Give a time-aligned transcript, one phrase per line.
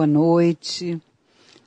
[0.00, 0.98] boa noite.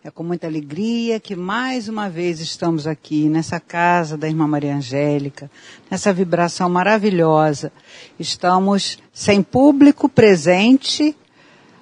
[0.04, 4.76] É com muita alegria que mais uma vez estamos aqui nessa casa da Irmã Maria
[4.76, 5.52] Angélica,
[5.88, 7.72] nessa vibração maravilhosa.
[8.20, 11.16] Estamos sem público presente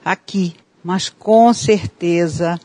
[0.04, 0.54] aqui,
[0.84, 2.60] mas com certeza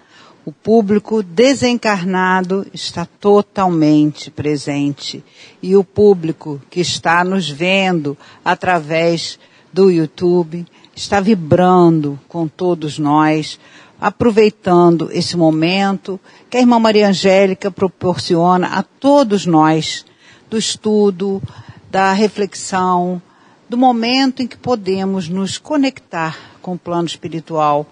[0.44, 5.24] o público desencarnado está totalmente presente.
[5.62, 9.38] E o público que está nos vendo através
[9.72, 13.60] do YouTube está vibrando com todos nós,
[14.00, 16.18] aproveitando esse momento
[16.48, 20.06] que a Irmã Maria Angélica proporciona a todos nós
[20.48, 21.42] do estudo,
[21.90, 23.20] da reflexão,
[23.68, 27.86] do momento em que podemos nos conectar com o plano espiritual.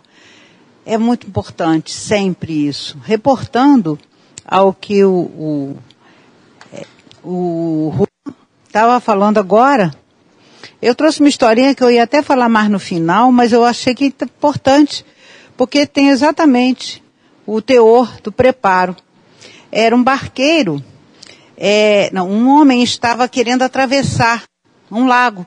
[0.87, 2.97] É muito importante sempre isso.
[3.05, 3.99] Reportando
[4.47, 5.77] ao que o, o,
[6.73, 6.87] é,
[7.23, 8.07] o
[8.67, 9.95] estava falando agora,
[10.85, 13.95] eu trouxe uma historinha que eu ia até falar mais no final, mas eu achei
[13.95, 15.03] que é importante,
[15.57, 17.03] porque tem exatamente
[17.47, 18.95] o teor do preparo.
[19.73, 20.85] Era um barqueiro,
[21.57, 24.43] é, não, um homem estava querendo atravessar
[24.91, 25.47] um lago,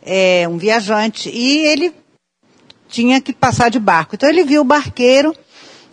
[0.00, 1.92] é, um viajante, e ele
[2.88, 4.14] tinha que passar de barco.
[4.14, 5.34] Então ele viu o barqueiro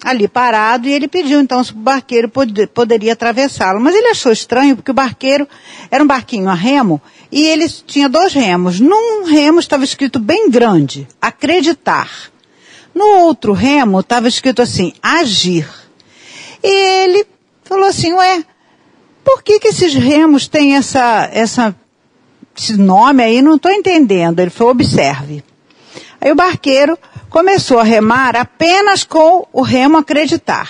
[0.04, 3.82] ali parado e ele pediu então se o barqueiro pod poderia atravessá-lo.
[3.82, 5.48] Mas ele achou estranho porque o barqueiro
[5.90, 7.02] era um barquinho a remo
[7.32, 8.80] e ele tinha dois remos.
[8.80, 12.10] Num remo estava escrito bem grande, acreditar.
[12.94, 15.68] No outro remo estava escrito assim, agir.
[16.64, 17.28] E ele
[17.64, 18.44] falou assim, ué,
[19.24, 21.76] por que que esses remos têm essa, essa,
[22.58, 23.42] esse nome aí?
[23.42, 24.40] Não estou entendendo.
[24.40, 25.44] Ele falou, observe.
[26.20, 26.98] Aí o barqueiro
[27.30, 30.70] começou a remar apenas com o remo acreditar.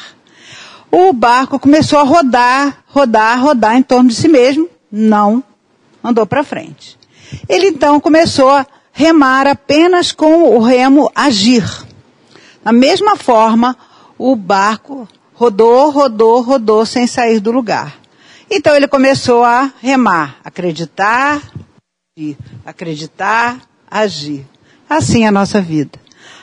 [0.92, 5.44] O barco começou a rodar, rodar, rodar em torno de si mesmo, não
[6.08, 6.98] andou para frente.
[7.50, 11.66] Ele então começou a remar apenas com o remo agir.
[12.64, 13.78] Da mesma forma,
[14.18, 18.00] o barco rodou, rodou, rodou sem sair do lugar.
[18.50, 21.42] Então ele começou a remar, acreditar,
[22.66, 23.62] acreditar,
[23.92, 24.48] agir.
[24.90, 26.00] Assim é a nossa vida.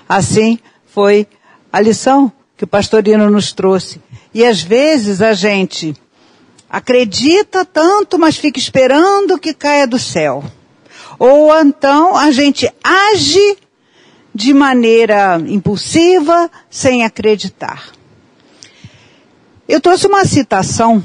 [0.06, 1.26] Assim foi
[1.72, 4.00] a lição que o pastorino nos trouxe.
[4.34, 5.96] E às vezes a gente
[6.74, 10.42] acredita tanto, mas fica esperando que caia do céu.
[11.20, 13.58] Ou então a gente age
[14.34, 17.92] de maneira impulsiva, sem acreditar.
[19.68, 21.02] Eu trouxe uma citação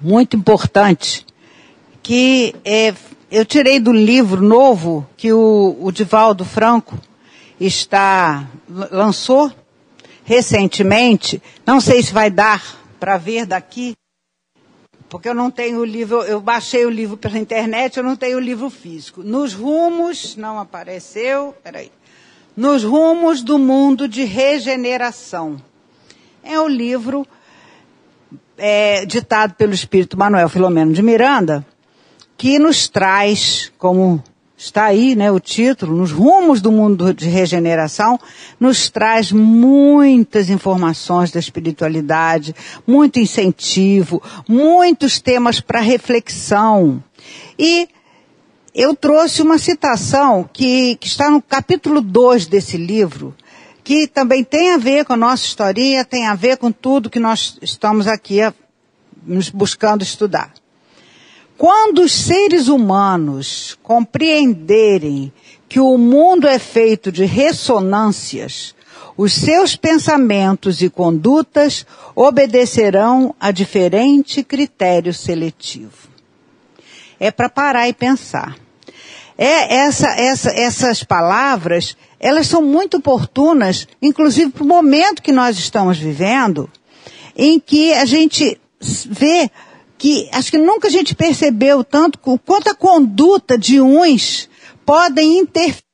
[0.00, 1.26] muito importante
[2.00, 2.94] que é,
[3.32, 6.96] eu tirei do livro novo que o, o Divaldo Franco
[7.58, 9.52] está lançou
[10.24, 11.42] recentemente.
[11.66, 13.96] Não sei se vai dar para ver daqui,
[15.10, 18.36] porque eu não tenho o livro, eu baixei o livro pela internet, eu não tenho
[18.36, 19.24] o livro físico.
[19.24, 21.90] Nos rumos, não apareceu, peraí.
[22.56, 25.60] Nos rumos do mundo de regeneração.
[26.44, 27.26] É o livro
[28.56, 31.66] é, ditado pelo Espírito Manuel Filomeno de Miranda,
[32.38, 34.22] que nos traz como
[34.60, 38.20] está aí, né, o título, nos rumos do mundo de regeneração,
[38.58, 42.54] nos traz muitas informações da espiritualidade,
[42.86, 47.02] muito incentivo, muitos temas para reflexão.
[47.58, 47.88] E
[48.74, 53.34] eu trouxe uma citação que, que está no capítulo 2 desse livro,
[53.82, 57.18] que também tem a ver com a nossa historinha, tem a ver com tudo que
[57.18, 58.40] nós estamos aqui
[59.24, 60.52] nos buscando estudar.
[61.60, 65.30] Quando os seres humanos compreenderem
[65.68, 68.74] que o mundo é feito de ressonâncias,
[69.14, 71.84] os seus pensamentos e condutas
[72.16, 76.08] obedecerão a diferente critério seletivo.
[77.20, 78.56] É para parar e pensar.
[79.36, 85.58] É essa, essa, essas palavras, elas são muito oportunas, inclusive para o momento que nós
[85.58, 86.70] estamos vivendo,
[87.36, 89.50] em que a gente vê
[90.00, 94.48] que acho que nunca a gente percebeu tanto quanto a conduta de uns
[94.82, 95.84] podem interferir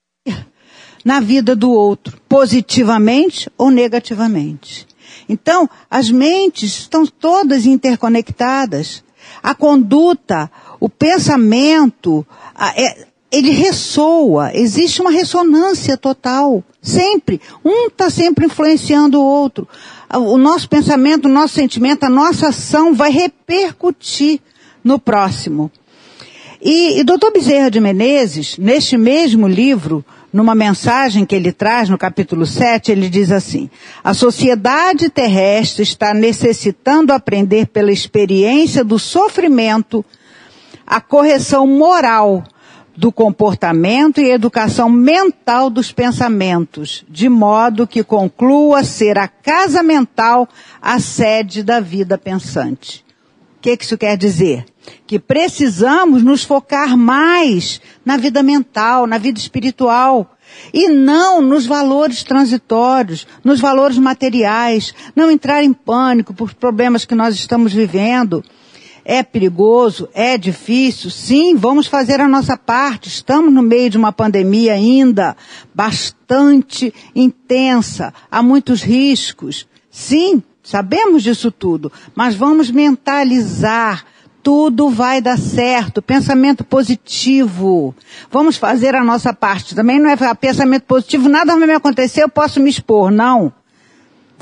[1.04, 4.86] na vida do outro, positivamente ou negativamente.
[5.28, 9.02] Então, as mentes estão todas interconectadas.
[9.42, 10.48] A conduta,
[10.78, 12.24] o pensamento,
[12.54, 16.62] a, é, ele ressoa, existe uma ressonância total.
[16.80, 17.40] Sempre.
[17.64, 19.66] Um está sempre influenciando o outro
[20.14, 24.40] o nosso pensamento, o nosso sentimento, a nossa ação vai repercutir
[24.82, 25.70] no próximo.
[26.62, 27.30] E, e Dr.
[27.32, 33.08] Bezerra de Menezes, neste mesmo livro, numa mensagem que ele traz no capítulo 7, ele
[33.08, 33.70] diz assim:
[34.02, 40.04] A sociedade terrestre está necessitando aprender pela experiência do sofrimento
[40.86, 42.44] a correção moral
[42.96, 50.48] do comportamento e educação mental dos pensamentos, de modo que conclua ser a casa mental
[50.80, 53.04] a sede da vida pensante.
[53.58, 54.64] O que, que isso quer dizer?
[55.06, 60.36] Que precisamos nos focar mais na vida mental, na vida espiritual,
[60.72, 67.14] e não nos valores transitórios, nos valores materiais, não entrar em pânico por problemas que
[67.14, 68.44] nós estamos vivendo.
[69.08, 73.08] É perigoso, é difícil, sim, vamos fazer a nossa parte.
[73.08, 75.36] Estamos no meio de uma pandemia ainda
[75.72, 79.64] bastante intensa, há muitos riscos.
[79.88, 84.04] Sim, sabemos disso tudo, mas vamos mentalizar
[84.42, 86.00] tudo vai dar certo.
[86.00, 87.92] Pensamento positivo.
[88.30, 89.74] Vamos fazer a nossa parte.
[89.74, 93.10] Também não é pensamento positivo, nada vai me acontecer, eu posso me expor.
[93.10, 93.52] Não.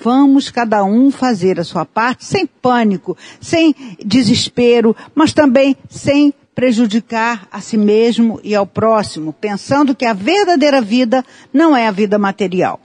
[0.03, 3.75] Vamos cada um fazer a sua parte sem pânico, sem
[4.05, 10.81] desespero, mas também sem prejudicar a si mesmo e ao próximo, pensando que a verdadeira
[10.81, 12.81] vida não é a vida material.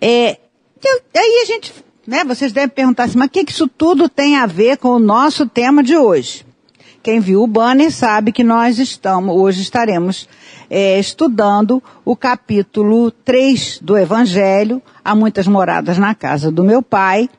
[0.00, 0.38] É,
[1.14, 1.72] aí a gente
[2.06, 2.24] né?
[2.24, 5.46] Vocês devem perguntar assim, mas o que, isso tudo tem a ver com o nosso
[5.46, 6.46] tema de hoje?
[7.02, 10.28] Quem viu o banner sabe que nós estamos, hoje estaremos
[10.68, 17.30] é, estudando o capítulo 3 do Evangelho, Há muitas moradas na casa do meu pai,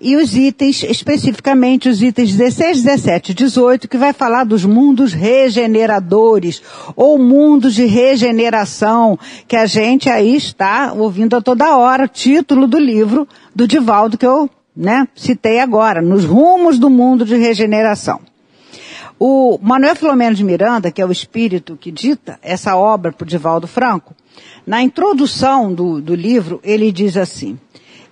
[0.00, 5.12] e os itens, especificamente os itens 16, 17 e 18, que vai falar dos mundos
[5.12, 6.62] regeneradores,
[6.94, 12.78] ou mundos de regeneração, que a gente aí está ouvindo a toda hora, título do
[12.78, 18.20] livro do Divaldo que eu, né, citei agora, nos rumos do mundo de regeneração.
[19.18, 23.66] O Manuel Filomeno de Miranda, que é o espírito que dita essa obra o Divaldo
[23.66, 24.14] Franco,
[24.66, 27.58] na introdução do, do livro, ele diz assim,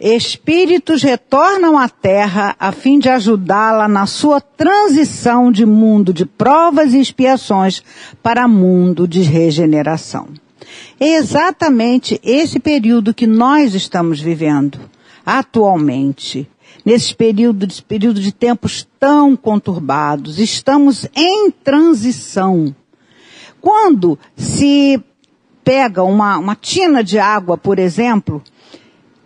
[0.00, 6.92] Espíritos retornam à Terra a fim de ajudá-la na sua transição de mundo de provas
[6.94, 7.82] e expiações
[8.22, 10.28] para mundo de regeneração.
[10.98, 14.80] É exatamente esse período que nós estamos vivendo
[15.24, 16.48] atualmente.
[16.84, 22.76] Nesse período, de, período de tempos tão conturbados, estamos em transição.
[23.60, 25.02] Quando se
[25.64, 28.42] pega uma, uma tina de água, por exemplo,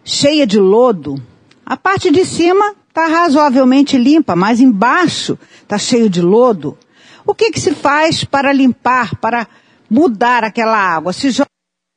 [0.05, 1.21] cheia de lodo,
[1.67, 6.79] a parte de cima está razoavelmente limpa, mas embaixo está cheio de lodo.
[7.27, 9.47] O que, que se faz para limpar, para
[9.91, 11.13] mudar aquela água?
[11.13, 11.51] Se joga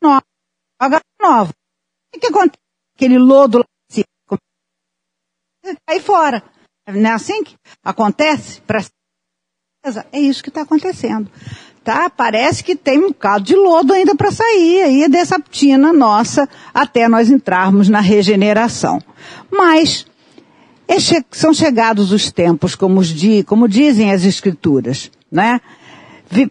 [0.03, 0.23] nova.
[0.81, 1.51] Joga nova.
[1.51, 1.53] O
[2.13, 2.59] que, que acontece?
[2.95, 3.63] Aquele lodo
[5.87, 6.43] cai fora.
[6.87, 8.61] Não é assim que acontece?
[10.11, 11.29] É isso que está acontecendo
[11.83, 12.09] tá?
[12.09, 17.07] Parece que tem um bocado de lodo ainda para sair aí dessa tina nossa até
[17.07, 19.01] nós entrarmos na regeneração.
[19.51, 20.05] Mas
[20.87, 25.61] é che são chegados os tempos, como, di como dizem as escrituras, né?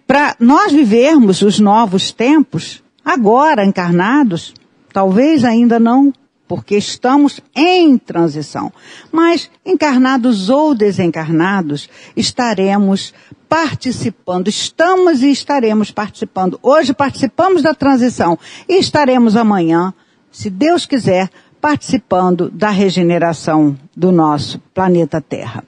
[0.07, 4.55] Para nós vivermos os novos tempos, agora encarnados,
[4.93, 6.12] talvez ainda não
[6.50, 8.73] porque estamos em transição.
[9.12, 13.14] Mas, encarnados ou desencarnados, estaremos
[13.49, 16.59] participando, estamos e estaremos participando.
[16.61, 18.37] Hoje participamos da transição
[18.69, 19.95] e estaremos amanhã,
[20.28, 21.30] se Deus quiser,
[21.61, 25.62] participando da regeneração do nosso planeta Terra.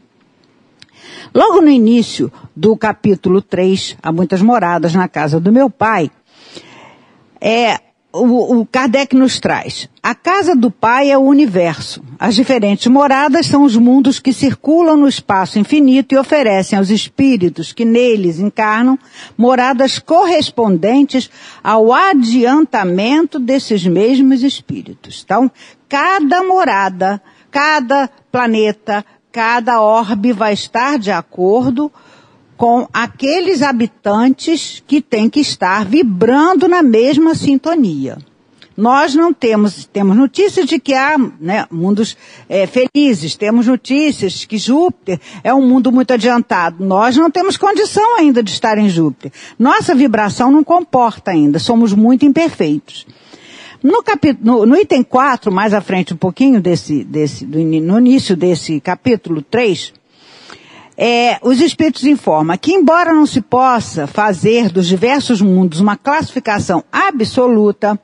[1.33, 6.11] Logo no início do capítulo 3, há muitas moradas na casa do meu pai,
[7.41, 7.79] é,
[8.13, 9.89] o, o Kardec nos traz.
[10.03, 12.03] A casa do Pai é o universo.
[12.19, 17.73] As diferentes moradas são os mundos que circulam no espaço infinito e oferecem aos espíritos
[17.73, 18.99] que neles encarnam
[19.37, 21.31] moradas correspondentes
[21.65, 25.23] ao adiantamento desses mesmos espíritos.
[25.25, 25.51] Então,
[25.89, 31.91] cada morada, cada planeta, cada orbe vai estar de acordo
[32.57, 38.19] com aqueles habitantes que têm que estar vibrando na mesma sintonia.
[38.77, 42.17] Nós não temos, temos notícias de que há né, mundos
[42.49, 46.85] é, felizes, temos notícias que Júpiter é um mundo muito adiantado.
[46.85, 49.33] Nós não temos condição ainda de estar em Júpiter.
[49.59, 53.07] Nossa vibração não comporta ainda, somos muito imperfeitos.
[53.83, 54.03] No,
[54.41, 58.81] no, no item 4, mais à frente um pouquinho desse, desse, do, no início desse
[58.81, 59.93] capítulo 3,
[60.97, 66.85] é, os espíritos informam que, embora não se possa fazer dos diversos mundos uma classificação
[66.93, 67.99] absoluta,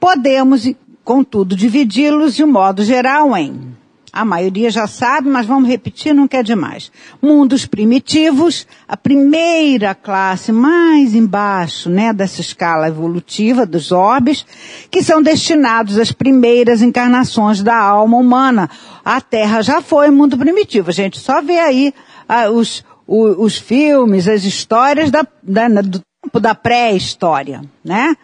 [0.00, 0.68] podemos,
[1.04, 3.75] contudo, dividi-los de um modo geral em
[4.16, 6.90] a maioria já sabe, mas vamos repetir, não quer demais.
[7.20, 14.46] Mundos primitivos, a primeira classe mais embaixo, né, dessa escala evolutiva dos orbes,
[14.90, 18.70] que são destinados às primeiras encarnações da alma humana.
[19.04, 20.88] A Terra já foi mundo primitivo.
[20.88, 21.92] A gente só vê aí
[22.26, 28.16] ah, os, o, os filmes, as histórias da, da, do tempo da pré-história, né?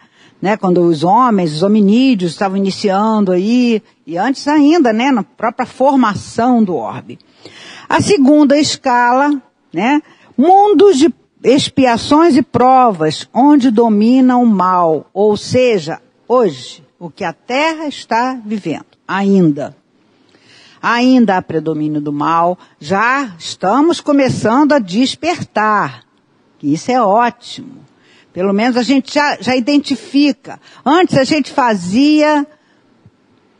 [0.43, 0.57] Né?
[0.57, 5.09] Quando os homens, os hominídeos estavam iniciando aí, e antes ainda, né?
[5.09, 7.17] Na própria formação do orbe.
[7.87, 9.41] A segunda escala,
[9.73, 10.01] né?
[10.37, 11.13] Mundos de
[11.45, 18.37] expiações e provas, onde domina o mal, ou seja, hoje, o que a Terra está
[18.45, 19.73] vivendo, ainda.
[20.81, 26.03] Ainda há predomínio do mal, já estamos começando a despertar.
[26.61, 27.92] Isso é ótimo.
[28.33, 30.59] Pelo menos a gente já, já identifica.
[30.83, 32.45] Antes a gente fazia,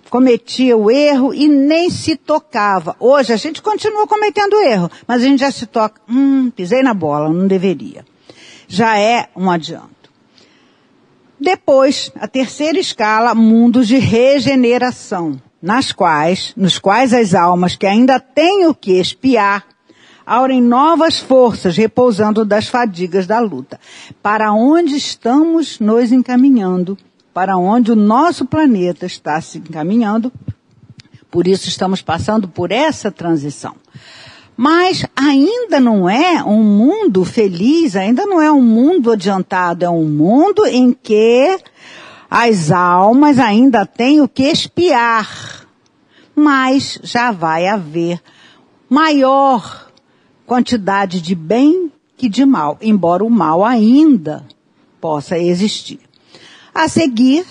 [0.09, 2.95] cometia o erro e nem se tocava.
[2.99, 6.01] Hoje a gente continua cometendo erro, mas a gente já se toca.
[6.09, 8.03] Hum, pisei na bola, não deveria.
[8.67, 10.11] Já é um adianto.
[11.39, 18.19] Depois, a terceira escala, mundos de regeneração nas quais, nos quais as almas que ainda
[18.19, 19.65] têm o que espiar,
[20.25, 23.79] aurem novas forças repousando das fadigas da luta.
[24.21, 26.97] Para onde estamos nos encaminhando?
[27.33, 30.31] Para onde o nosso planeta está se encaminhando?
[31.31, 33.75] Por isso estamos passando por essa transição.
[34.55, 40.05] Mas ainda não é um mundo feliz, ainda não é um mundo adiantado, é um
[40.05, 41.57] mundo em que
[42.29, 45.67] as almas ainda têm o que espiar,
[46.35, 48.21] mas já vai haver
[48.89, 49.91] maior
[50.45, 54.45] quantidade de bem que de mal, embora o mal ainda
[55.01, 55.99] possa existir.
[56.73, 57.45] A seguir,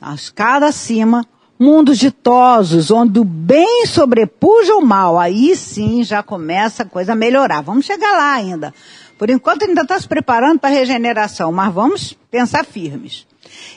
[0.00, 1.26] a escada acima,
[1.58, 5.18] mundos ditosos, onde o bem sobrepuja o mal.
[5.18, 7.62] Aí sim já começa a coisa a melhorar.
[7.62, 8.74] Vamos chegar lá ainda.
[9.18, 13.26] Por enquanto ainda está se preparando para a regeneração, mas vamos pensar firmes.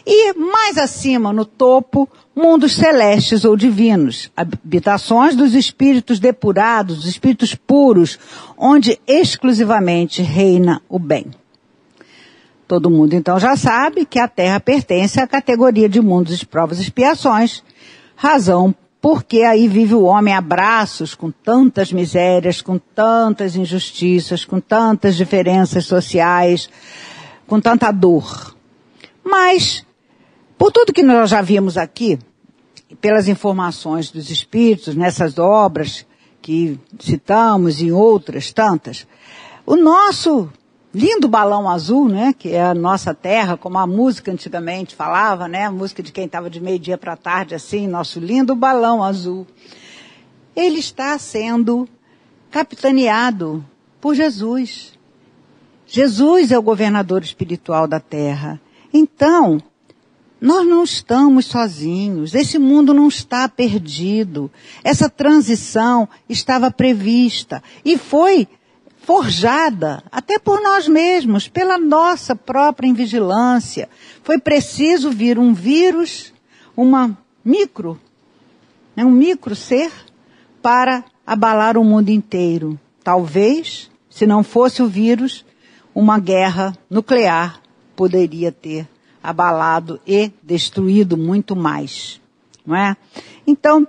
[0.06, 7.56] E mais acima, no topo, mundos celestes ou divinos, habitações dos espíritos depurados, dos espíritos
[7.56, 8.20] puros,
[8.58, 11.28] onde exclusivamente reina o bem.
[12.68, 16.80] Todo mundo então já sabe que a Terra pertence à categoria de mundos de provas
[16.80, 17.64] e expiações,
[18.16, 18.74] razão
[19.06, 25.16] porque aí vive o homem a braços com tantas misérias, com tantas injustiças, com tantas
[25.16, 26.68] diferenças sociais,
[27.46, 28.55] com tanta dor.
[29.26, 29.84] Mas,
[30.56, 32.20] por tudo que nós já vimos aqui,
[33.02, 36.06] pelas informações dos espíritos nessas obras
[36.44, 39.08] que citamos e outras tantas,
[39.66, 40.48] o nosso
[40.94, 45.66] lindo balão azul, né, que é a nossa terra, como a música antigamente falava, né,
[45.66, 49.48] a música de quem estava de meio-dia para tarde assim, nosso lindo balão azul.
[50.56, 51.90] Ele está sendo
[52.52, 53.66] capitaneado
[54.00, 54.94] por Jesus.
[55.88, 58.62] Jesus é o governador espiritual da terra.
[58.98, 59.62] Então,
[60.40, 62.34] nós não estamos sozinhos.
[62.34, 64.50] Esse mundo não está perdido.
[64.86, 68.48] Essa transição estava prevista e foi
[69.00, 73.90] forjada até por nós mesmos, pela nossa própria invigilância.
[74.24, 76.34] Foi preciso vir um vírus,
[76.76, 78.00] uma micro,
[78.96, 79.92] né, um micro ser
[80.62, 82.80] para abalar o mundo inteiro.
[83.04, 85.46] Talvez, se não fosse o vírus,
[85.94, 87.65] uma guerra nuclear
[87.96, 88.88] poderia ter
[89.22, 92.22] abalado e destruído muito mais,
[92.66, 92.96] não é?
[93.48, 93.88] Então,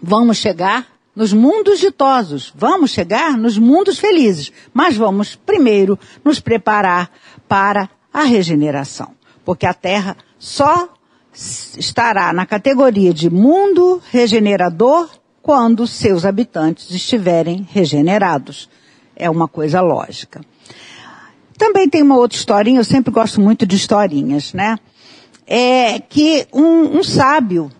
[0.00, 7.10] vamos chegar nos mundos ditosos, vamos chegar nos mundos felizes, mas vamos primeiro nos preparar
[7.48, 9.12] para a regeneração,
[9.44, 10.88] porque a Terra só
[11.32, 15.08] estará na categoria de mundo regenerador
[15.42, 18.68] quando seus habitantes estiverem regenerados.
[19.14, 20.40] É uma coisa lógica.
[21.56, 24.78] Também tem uma outra historinha, eu sempre gosto muito de historinhas, né?
[25.46, 27.70] É que um, um sábio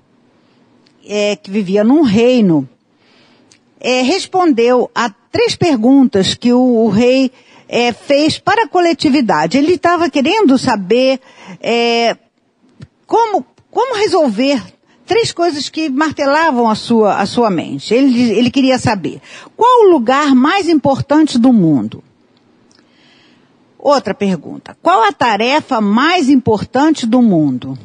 [1.06, 2.68] é, que vivia num reino
[3.80, 7.30] é, respondeu a três perguntas que o, o rei
[7.68, 9.58] é, fez para a coletividade.
[9.58, 11.20] Ele estava querendo saber
[11.60, 12.16] é,
[13.06, 14.62] como, como resolver
[15.04, 17.94] três coisas que martelavam a sua, a sua mente.
[17.94, 19.20] Ele, ele queria saber
[19.56, 22.02] qual o lugar mais importante do mundo.
[23.86, 24.76] Outra pergunta.
[24.82, 27.78] Qual a tarefa mais importante do mundo?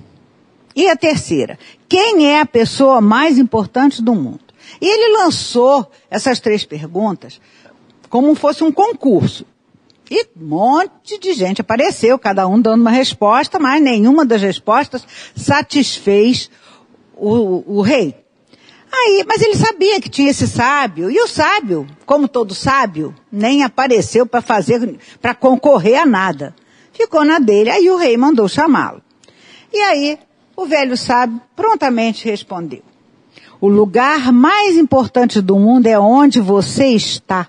[0.76, 1.60] E a terceira.
[1.88, 4.40] Quem é a pessoa mais importante do mundo?
[4.82, 7.40] E ele lançou essas três perguntas
[8.10, 9.46] como fosse um concurso.
[10.10, 15.06] E um monte de gente apareceu, cada um dando uma resposta, mas nenhuma das respostas
[15.36, 16.50] satisfez
[17.16, 18.21] o, o rei.
[18.94, 23.64] Aí, mas ele sabia que tinha esse sábio, e o sábio, como todo sábio, nem
[23.64, 26.54] apareceu para fazer, para concorrer a nada.
[26.92, 29.02] Ficou na dele, aí o rei mandou chamá-lo.
[29.74, 30.20] E aí,
[30.56, 32.84] o velho sábio prontamente respondeu.
[33.62, 37.48] O lugar mais importante do mundo é onde você está.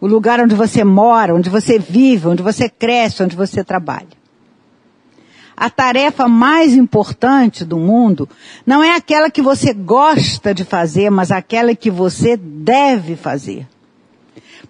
[0.00, 4.19] o lugar onde você mora, onde você vive, onde você cresce, onde você trabalha.
[5.60, 8.26] A tarefa mais importante do mundo
[8.64, 13.68] não é aquela que você gosta de fazer, mas aquela que você deve fazer.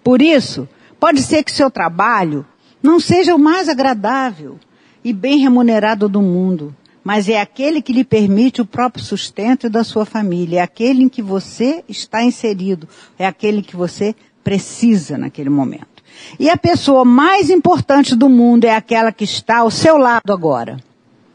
[0.03, 0.67] Por isso,
[0.99, 2.45] pode ser que seu trabalho
[2.83, 4.59] não seja o mais agradável
[5.01, 9.85] e bem remunerado do mundo, mas é aquele que lhe permite o próprio sustento da
[9.85, 12.85] sua família, é aquele em que você está inserido,
[13.17, 15.90] é aquele que você precisa naquele momento.
[16.39, 20.77] E a pessoa mais importante do mundo é aquela que está ao seu lado agora.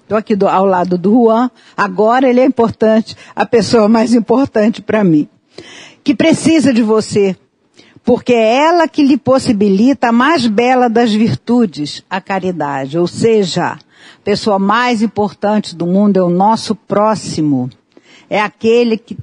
[0.03, 4.81] Estou aqui do, ao lado do Juan, agora ele é importante, a pessoa mais importante
[4.81, 5.29] para mim.
[6.05, 7.37] Que precisa de você,
[8.05, 12.97] porque é ela que lhe possibilita a mais bela das virtudes, a caridade.
[12.97, 13.79] Ou seja, a
[14.23, 17.69] pessoa mais importante do mundo é o nosso próximo.
[18.31, 19.19] É aquele que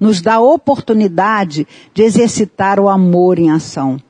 [0.00, 4.00] nos dá a oportunidade de exercitar o amor em ação,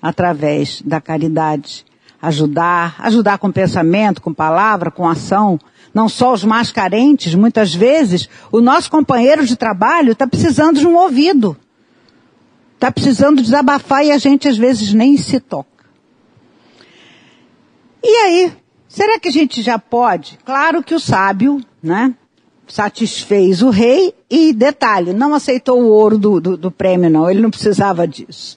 [0.00, 1.84] através da caridade.
[2.20, 5.58] Ajudar, ajudar com pensamento, com palavra, com ação.
[5.94, 10.86] Não só os mais carentes, muitas vezes o nosso companheiro de trabalho está precisando de
[10.86, 11.56] um ouvido
[12.78, 15.84] Está precisando desabafar e a gente às vezes nem se toca.
[18.00, 18.52] E aí,
[18.86, 20.38] será que a gente já pode?
[20.44, 22.14] Claro que o sábio, né?
[22.68, 27.40] Satisfez o rei e, detalhe, não aceitou o ouro do, do, do prêmio não, ele
[27.40, 28.56] não precisava disso.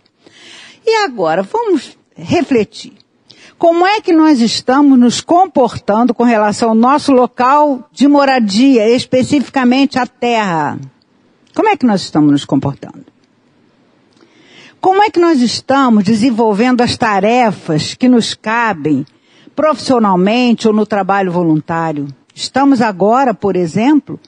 [0.85, 2.93] E agora, vamos refletir.
[3.57, 9.99] Como é que nós estamos nos comportando com relação ao nosso local de moradia, especificamente
[9.99, 10.79] a terra?
[11.53, 13.05] Como é que nós estamos nos comportando?
[14.79, 19.05] Como é que nós estamos desenvolvendo as tarefas que nos cabem
[19.55, 22.07] profissionalmente ou no trabalho voluntário?
[22.33, 24.19] Estamos agora, por exemplo,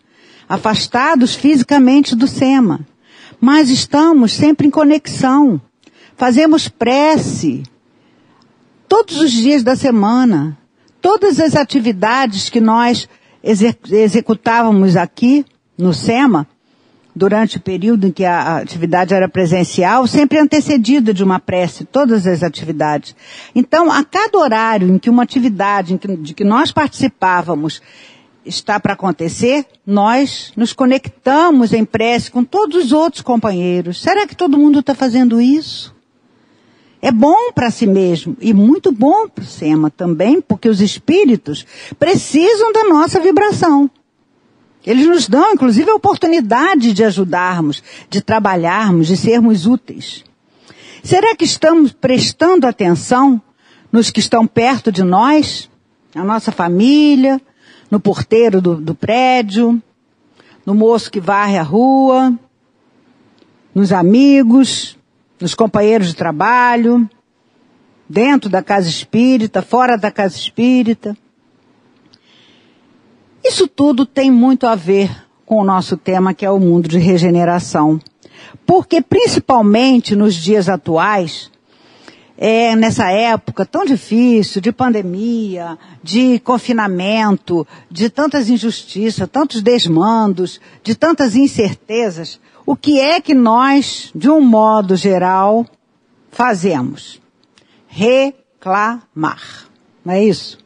[0.47, 2.81] afastados fisicamente do SEMA,
[3.41, 5.59] mas estamos sempre em conexão.
[6.15, 7.63] Fazemos prece
[8.87, 10.57] todos os dias da semana.
[11.01, 13.09] Todas as atividades que nós
[13.43, 15.45] executávamos aqui
[15.77, 16.47] no SEMA,
[17.15, 22.25] durante o período em que a atividade era presencial, sempre antecedida de uma prece, todas
[22.25, 23.15] as atividades.
[23.53, 27.81] Então, a cada horário em que uma atividade de que nós participávamos
[28.45, 34.01] está para acontecer, nós nos conectamos em prece com todos os outros companheiros.
[34.01, 35.93] Será que todo mundo está fazendo isso?
[37.03, 41.65] É bom para si mesmo e muito bom para o SEMA também, porque os espíritos
[41.99, 43.91] precisam da nossa vibração.
[44.85, 50.23] Eles nos dão, inclusive, a oportunidade de ajudarmos, de trabalharmos, de sermos úteis.
[51.03, 53.41] Será que estamos prestando atenção
[53.91, 55.69] nos que estão perto de nós?
[56.15, 57.41] Na nossa família,
[57.91, 59.83] no porteiro do, do prédio,
[60.65, 62.33] no moço que varre a rua,
[63.75, 64.97] nos amigos,
[65.43, 67.05] nos companheiros de trabalho,
[68.07, 71.17] dentro da casa espírita, fora da casa espírita.
[73.43, 75.11] Isso tudo tem muito a ver
[75.45, 77.99] com o nosso tema, que é o mundo de regeneração.
[78.65, 81.51] Porque, principalmente nos dias atuais,
[82.37, 90.95] é, nessa época tão difícil, de pandemia, de confinamento, de tantas injustiças, tantos desmandos, de
[90.95, 95.65] tantas incertezas, o que é que nós, de um modo geral,
[96.31, 97.21] fazemos?
[97.87, 99.67] Reclamar.
[100.03, 100.57] Não é isso?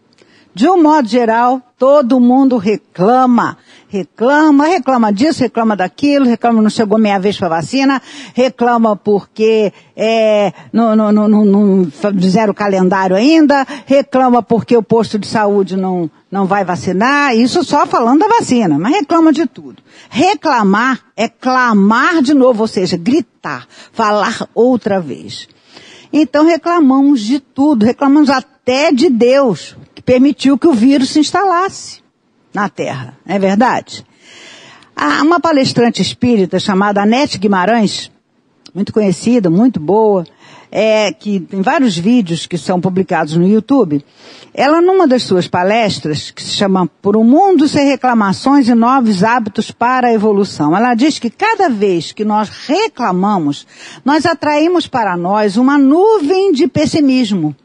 [0.54, 3.58] De um modo geral, todo mundo reclama.
[3.90, 8.02] Reclama, reclama disso, reclama daquilo, reclama não chegou meia vez para vacina,
[8.34, 15.18] reclama porque é, não, não, não, não, fizeram o calendário ainda, reclama porque o posto
[15.18, 19.82] de saúde não, não vai vacinar, isso só falando da vacina, mas reclama de tudo.
[20.10, 25.48] Reclamar é clamar de novo, ou seja, gritar, falar outra vez.
[26.12, 32.07] Então reclamamos de tudo, reclamamos até de Deus permitiu que o vírus se instalasse
[32.54, 34.06] na Terra, é verdade?
[34.96, 38.12] Há uma palestrante espírita chamada Anete Guimarães,
[38.74, 40.26] muito conhecida, muito boa,
[40.72, 44.04] é, que tem vários vídeos que são publicados no YouTube.
[44.54, 49.24] Ela, numa das suas palestras, que se chama Por um Mundo Sem Reclamações e Novos
[49.24, 53.68] Hábitos para a Evolução, ela diz que cada vez que nós reclamamos,
[54.04, 57.56] nós atraímos para nós uma nuvem de pessimismo.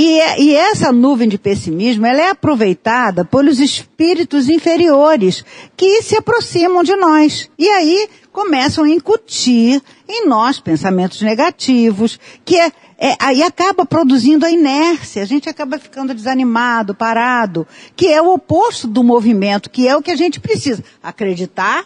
[0.00, 5.44] E, e, essa nuvem de pessimismo, ela é aproveitada pelos espíritos inferiores
[5.76, 7.50] que se aproximam de nós.
[7.58, 14.46] E aí começam a incutir em nós pensamentos negativos, que é, é, aí acaba produzindo
[14.46, 19.88] a inércia, a gente acaba ficando desanimado, parado, que é o oposto do movimento, que
[19.88, 21.84] é o que a gente precisa, acreditar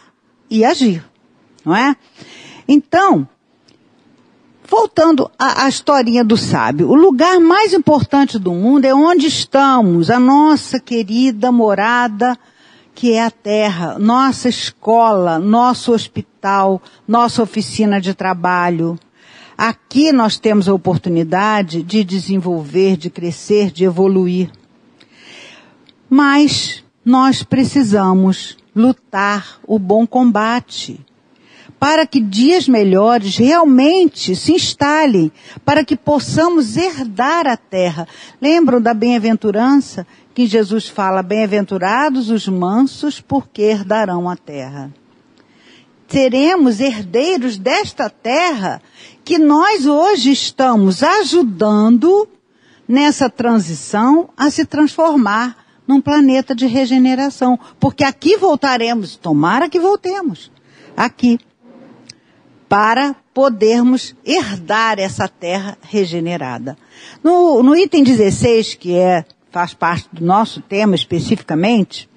[0.51, 1.03] e agir,
[1.65, 1.95] não é?
[2.67, 3.27] Então,
[4.67, 10.09] voltando à, à historinha do sábio, o lugar mais importante do mundo é onde estamos,
[10.09, 12.37] a nossa querida morada,
[12.95, 18.97] que é a terra, nossa escola, nosso hospital, nossa oficina de trabalho.
[19.57, 24.51] Aqui nós temos a oportunidade de desenvolver, de crescer, de evoluir.
[26.09, 30.99] Mas nós precisamos lutar o bom combate
[31.83, 35.29] para que dias melhores realmente se instalem,
[35.65, 38.07] para que possamos herdar a terra.
[38.41, 44.93] Lembram da bem-aventurança que Jesus fala: bem-aventurados os mansos, porque herdarão a terra.
[46.07, 48.81] Seremos herdeiros desta terra
[49.25, 52.29] que nós hoje estamos ajudando
[52.87, 57.59] nessa transição a se transformar num planeta de regeneração.
[57.77, 60.49] Porque aqui voltaremos, tomara que voltemos,
[60.95, 61.37] aqui,
[62.73, 66.75] para podermos herdar essa terra regenerada.
[67.23, 72.09] No, no item 16, que é, faz parte do nosso tema especificamente,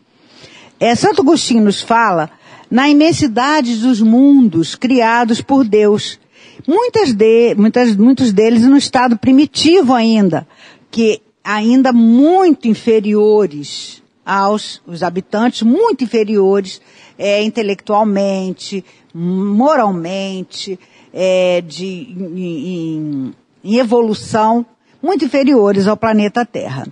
[0.80, 2.30] é, Santo Agostinho nos fala
[2.70, 6.18] na imensidade dos mundos criados por Deus.
[6.66, 10.48] Muitas de, muitas, muitos deles no estado primitivo ainda,
[10.90, 16.80] que ainda muito inferiores aos os habitantes, muito inferiores
[17.18, 18.82] é, intelectualmente,
[19.18, 20.78] moralmente,
[21.10, 24.66] é, de, em, em, evolução,
[25.02, 26.86] muito inferiores ao planeta Terra.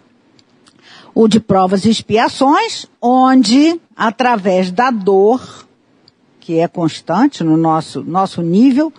[1.14, 5.66] O de provas e expiações, onde, através da dor,
[6.40, 8.90] que é constante no nosso, nosso nível,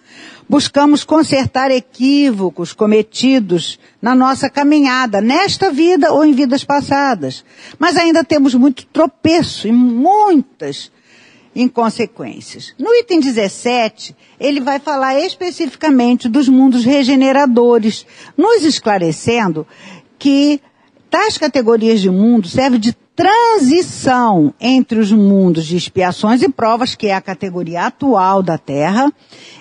[0.48, 7.44] buscamos consertar equívocos cometidos na nossa caminhada, nesta vida ou em vidas passadas.
[7.80, 10.92] Mas ainda temos muito tropeço e muitas
[11.56, 12.74] inconsequências.
[12.78, 18.06] No item 17, ele vai falar especificamente dos mundos regeneradores,
[18.38, 19.66] nos esclarecendo
[20.20, 20.60] que
[21.10, 27.08] tais categorias de mundo servem de transição entre os mundos de expiações e provas, que
[27.08, 29.12] é a categoria atual da Terra,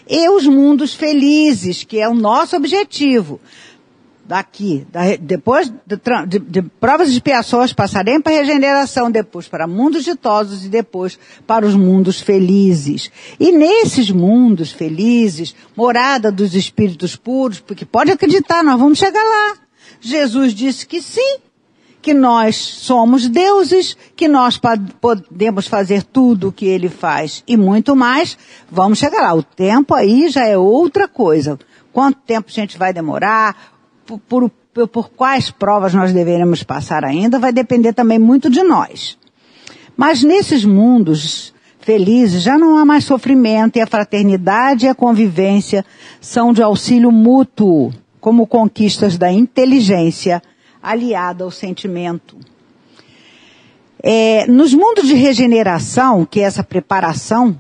[0.08, 3.40] e os mundos felizes, que é o nosso objetivo.
[4.26, 9.66] Daqui, da, depois de, de, de, provas e expiações, passaremos para a regeneração, depois para
[9.66, 13.10] mundos ditosos e depois para os mundos felizes.
[13.38, 19.58] E nesses mundos felizes, morada dos espíritos puros, porque pode acreditar, nós vamos chegar lá.
[20.00, 21.38] Jesus disse que sim,
[22.04, 24.60] que nós somos deuses, que nós
[25.00, 28.36] podemos fazer tudo o que ele faz e muito mais,
[28.70, 29.34] vamos chegar lá.
[29.34, 31.58] O tempo aí já é outra coisa.
[31.94, 33.73] Quanto tempo a gente vai demorar,
[34.06, 39.18] por, por, por quais provas nós deveremos passar ainda, vai depender também muito de nós.
[39.96, 45.84] Mas nesses mundos felizes já não há mais sofrimento e a fraternidade e a convivência
[46.20, 50.42] são de auxílio mútuo, como conquistas da inteligência,
[50.82, 52.36] aliada ao sentimento.
[54.02, 57.58] É, nos mundos de regeneração, que é essa preparação,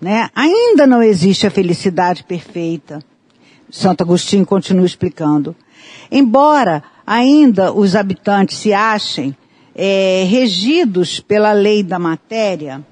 [0.00, 3.02] né, ainda não existe a felicidade perfeita.
[3.70, 5.56] Santo Agostinho continua explicando.
[6.10, 9.36] Embora ainda os habitantes se achem
[9.74, 12.84] é, regidos pela lei da matéria,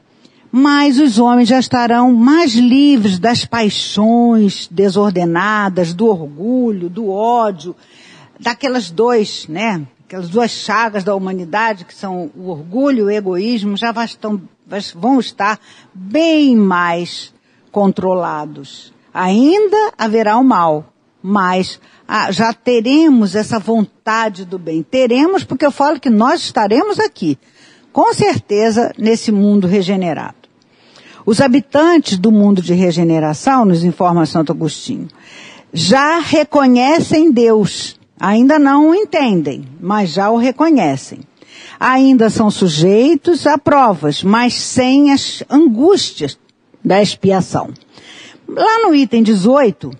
[0.57, 7.75] mas os homens já estarão mais livres das paixões desordenadas, do orgulho, do ódio,
[8.39, 9.83] daquelas dois, né?
[10.07, 13.93] Aquelas duas chagas da humanidade, que são o orgulho e o egoísmo, já
[14.95, 15.59] vão estar
[15.93, 17.35] bem mais
[17.73, 18.95] controlados.
[19.13, 20.94] Ainda haverá o mal,
[21.27, 24.83] mas ah, já teremos essa vontade do bem.
[24.83, 27.39] Teremos porque eu falo que nós estaremos aqui,
[27.93, 30.45] com certeza, nesse mundo regenerado.
[31.25, 35.09] Os habitantes do mundo de regeneração, nos informa Santo Agostinho,
[35.73, 41.21] já reconhecem Deus Ainda não o entendem, mas já o reconhecem.
[41.79, 46.39] Ainda são sujeitos a provas, mas sem as angústias
[46.83, 47.71] da expiação.
[48.49, 49.91] Lá no item 18,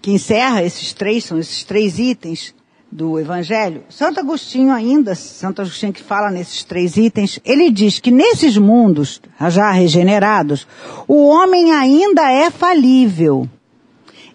[0.00, 2.54] que encerra esses três, são esses três itens
[2.90, 8.10] do Evangelho, Santo Agostinho ainda, Santo Agostinho que fala nesses três itens, ele diz que
[8.10, 10.66] nesses mundos já regenerados,
[11.06, 13.48] o homem ainda é falível.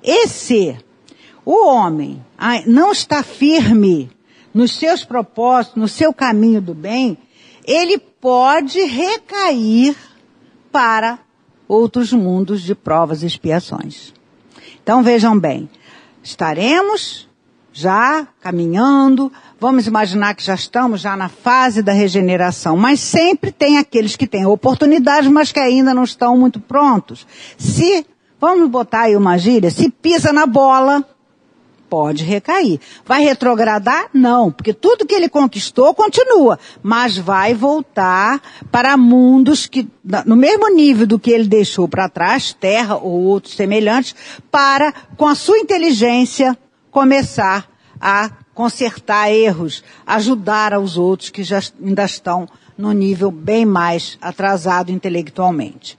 [0.01, 0.77] Esse
[1.45, 2.23] o homem
[2.65, 4.09] não está firme
[4.53, 7.17] nos seus propósitos, no seu caminho do bem,
[7.67, 9.95] ele pode recair
[10.71, 11.19] para
[11.67, 14.14] outros mundos de provas e expiações.
[14.85, 15.67] Então vejam bem,
[16.21, 17.27] estaremos
[17.73, 23.79] já caminhando, vamos imaginar que já estamos já na fase da regeneração, mas sempre tem
[23.79, 27.25] aqueles que têm oportunidades, mas que ainda não estão muito prontos.
[27.57, 28.05] Se
[28.39, 31.03] vamos botar aí uma gíria, se pisa na bola,
[31.89, 32.79] pode recair.
[33.05, 34.09] Vai retrogradar?
[34.13, 39.87] Não, porque tudo que ele conquistou continua, mas vai voltar para mundos que,
[40.25, 44.15] no mesmo nível do que ele deixou para trás, terra ou outros semelhantes,
[44.51, 46.57] para, com a sua inteligência,
[46.91, 47.69] começar
[47.99, 54.91] a consertar erros, ajudar aos outros que já ainda estão no nível bem mais atrasado
[54.91, 55.97] intelectualmente.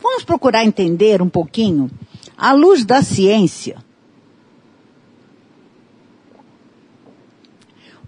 [0.00, 1.90] Vamos procurar entender um pouquinho,
[2.36, 3.76] à luz da ciência,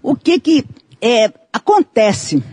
[0.05, 0.65] o que que
[1.01, 2.43] é, acontece?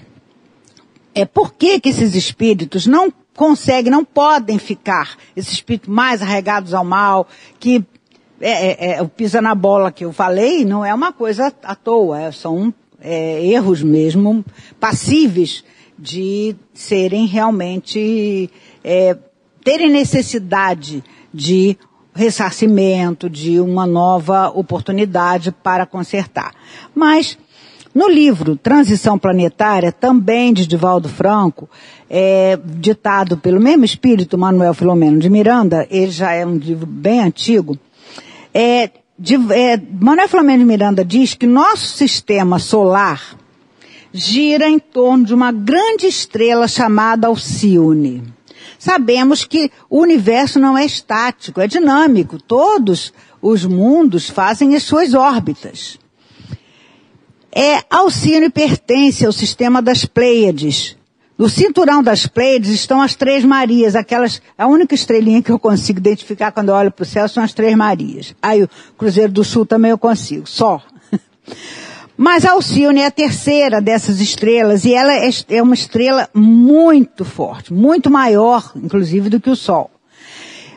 [1.14, 6.72] É por que que esses espíritos não conseguem, não podem ficar, esses espíritos mais arregados
[6.72, 7.28] ao mal,
[7.60, 7.84] que
[8.40, 11.74] é, é, é, o pisa na bola que eu falei, não é uma coisa à
[11.74, 14.42] toa, é, são é, erros mesmo
[14.80, 15.62] passíveis
[15.98, 18.50] de serem realmente,
[18.82, 19.16] é,
[19.62, 21.76] terem necessidade de
[22.14, 26.52] ressarcimento, de uma nova oportunidade para consertar.
[26.94, 27.38] Mas
[27.94, 31.68] no livro Transição Planetária, também de Divaldo Franco,
[32.08, 37.20] é, ditado pelo mesmo espírito Manuel Filomeno de Miranda, ele já é um livro bem
[37.20, 37.78] antigo,
[38.54, 43.36] é, de, é, Manuel Filomeno de Miranda diz que nosso sistema solar
[44.12, 48.22] gira em torno de uma grande estrela chamada Alcione.
[48.82, 52.36] Sabemos que o universo não é estático, é dinâmico.
[52.42, 56.00] Todos os mundos fazem as suas órbitas.
[57.52, 60.96] É, Alcine pertence ao sistema das Pleiades.
[61.38, 66.00] No cinturão das Pleiades estão as Três Marias, aquelas, a única estrelinha que eu consigo
[66.00, 68.34] identificar quando eu olho para o céu são as Três Marias.
[68.42, 70.82] Aí o Cruzeiro do Sul também eu consigo, só.
[72.16, 77.72] Mas Alcione é a terceira dessas estrelas e ela é, é uma estrela muito forte,
[77.72, 79.90] muito maior, inclusive, do que o Sol.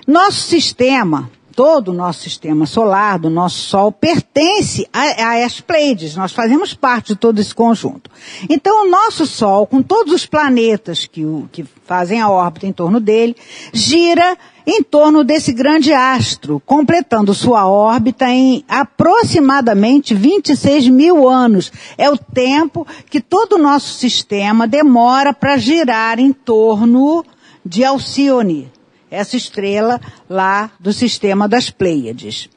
[0.08, 6.16] Nosso sistema todo o nosso sistema solar, do nosso Sol, pertence a, a Pleiades.
[6.16, 8.12] Nós fazemos parte de todo esse conjunto.
[8.50, 12.74] Então, o nosso Sol, com todos os planetas que, o, que fazem a órbita em
[12.74, 13.36] torno dele,
[13.72, 21.72] gira em torno desse grande astro, completando sua órbita em aproximadamente 26 mil anos.
[21.98, 27.24] É o tempo que todo o nosso sistema demora para girar em torno
[27.66, 28.72] de Alcione
[29.10, 32.50] essa estrela lá do sistema das Pleiades.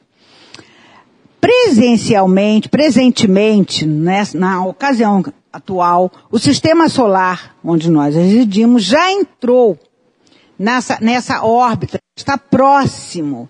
[1.39, 9.77] Presencialmente, presentemente, né, na ocasião atual, o sistema solar onde nós residimos já entrou
[10.59, 13.49] nessa, nessa órbita, está próximo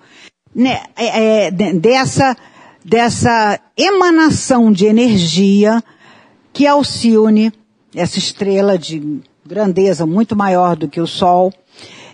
[0.54, 2.38] né, é, é, dessa,
[2.86, 5.84] dessa emanação de energia
[6.54, 7.52] que Alcione,
[7.95, 11.52] essa estrela de grandeza muito maior do que o Sol,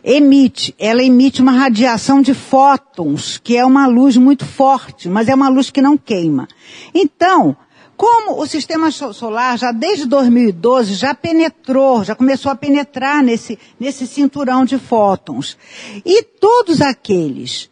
[0.04, 5.36] emite, ela emite uma radiação de fótons, que é uma luz muito forte, mas é
[5.36, 6.48] uma luz que não queima.
[6.94, 7.58] Então,
[7.98, 14.06] como o sistema solar já desde 2012 já penetrou, já começou a penetrar nesse, nesse
[14.06, 15.58] cinturão de fótons.
[16.06, 17.70] E todos aqueles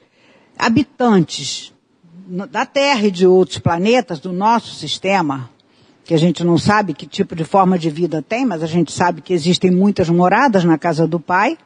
[0.57, 1.73] habitantes
[2.49, 5.49] da Terra e de outros planetas do nosso sistema,
[6.05, 8.91] que a gente não sabe que tipo de forma de vida tem, mas a gente
[8.91, 11.57] sabe que existem muitas moradas na casa do Pai,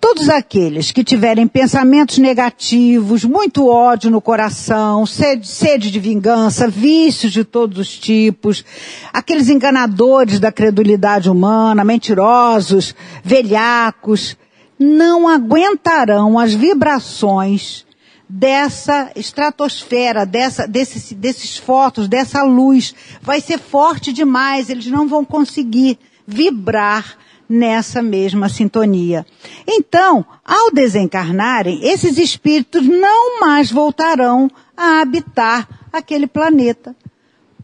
[0.00, 7.30] Todos aqueles que tiverem pensamentos negativos, muito ódio no coração, sede, sede de vingança, vícios
[7.30, 8.64] de todos os tipos,
[9.12, 14.38] aqueles enganadores da credulidade humana, mentirosos, velhacos,
[14.78, 17.84] não aguentarão as vibrações
[18.26, 22.94] dessa estratosfera, dessa, desses, desses fotos, dessa luz.
[23.20, 27.18] Vai ser forte demais, eles não vão conseguir vibrar
[27.50, 29.26] nessa mesma sintonia.
[29.66, 36.94] Então, ao desencarnarem, esses espíritos não mais voltarão a habitar aquele planeta.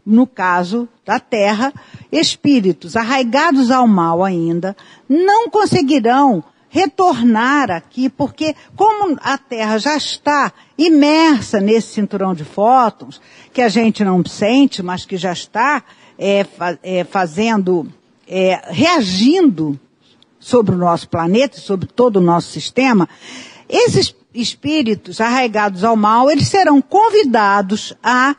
[0.05, 1.73] No caso da Terra,
[2.11, 4.75] espíritos arraigados ao mal ainda
[5.07, 13.21] não conseguirão retornar aqui, porque como a Terra já está imersa nesse cinturão de fótons,
[13.53, 15.81] que a gente não sente, mas que já está
[16.19, 16.45] é,
[16.83, 17.87] é, fazendo
[18.27, 19.79] é, reagindo
[20.39, 23.07] sobre o nosso planeta, sobre todo o nosso sistema,
[23.67, 28.35] esses espíritos arraigados ao mal, eles serão convidados a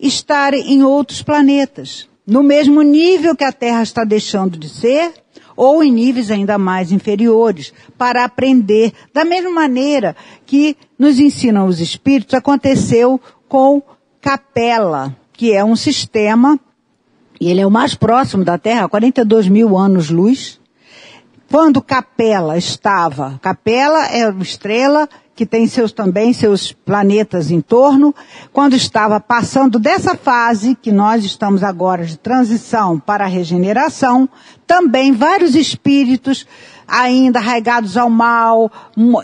[0.00, 5.12] estarem em outros planetas, no mesmo nível que a Terra está deixando de ser,
[5.56, 8.92] ou em níveis ainda mais inferiores, para aprender.
[9.12, 13.82] Da mesma maneira que nos ensinam os espíritos, aconteceu com
[14.20, 16.58] Capela, que é um sistema
[17.40, 20.60] e ele é o mais próximo da Terra, 42 mil anos-luz,
[21.50, 28.14] quando Capela estava, Capela é uma estrela que tem seus também seus planetas em torno,
[28.52, 34.28] quando estava passando dessa fase que nós estamos agora de transição para a regeneração,
[34.66, 36.46] também vários espíritos
[36.86, 38.70] ainda arraigados ao mal,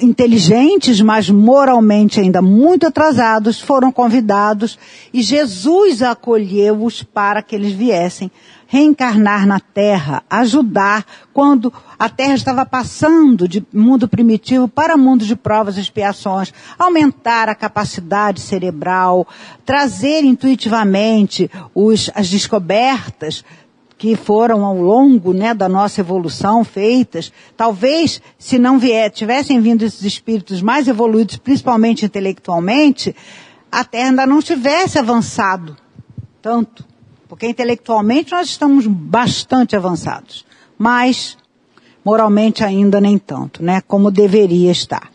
[0.01, 4.79] inteligentes, mas moralmente ainda muito atrasados, foram convidados
[5.13, 8.31] e Jesus acolheu-os para que eles viessem
[8.71, 15.35] reencarnar na Terra, ajudar quando a Terra estava passando de mundo primitivo para mundo de
[15.35, 19.27] provas e expiações, aumentar a capacidade cerebral,
[19.67, 23.45] trazer intuitivamente os, as descobertas
[24.01, 29.85] que foram ao longo né, da nossa evolução feitas, talvez se não vier, tivessem vindo
[29.85, 33.15] esses espíritos mais evoluídos, principalmente intelectualmente,
[33.71, 35.77] a Terra ainda não tivesse avançado
[36.41, 36.83] tanto.
[37.29, 40.47] Porque intelectualmente nós estamos bastante avançados.
[40.79, 41.37] Mas,
[42.03, 43.83] moralmente ainda nem tanto, né?
[43.83, 45.11] Como deveria estar.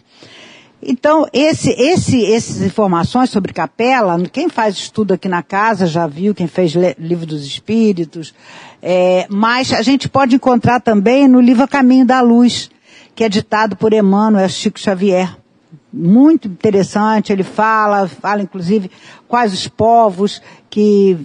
[0.87, 6.35] Então, esse, esse, essas informações sobre capela, quem faz estudo aqui na casa já viu,
[6.35, 8.35] quem fez livro dos espíritos,
[8.87, 12.69] é, mas a gente pode encontrar também no livro Caminho da Luz,
[13.15, 15.35] que é ditado por Emmanuel Chico Xavier.
[15.91, 18.91] Muito interessante, ele fala, fala inclusive
[19.27, 21.17] quais os povos que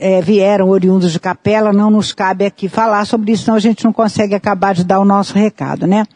[0.00, 3.84] é, vieram oriundos de capela, não nos cabe aqui falar sobre isso, senão a gente
[3.84, 6.06] não consegue acabar de dar o nosso recado, né?